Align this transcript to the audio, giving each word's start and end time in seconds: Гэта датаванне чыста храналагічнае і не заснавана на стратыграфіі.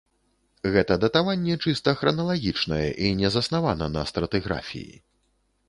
Гэта 0.75 0.95
датаванне 1.03 1.57
чыста 1.67 1.93
храналагічнае 1.99 2.89
і 3.09 3.13
не 3.21 3.29
заснавана 3.39 3.93
на 3.99 4.09
стратыграфіі. 4.13 4.93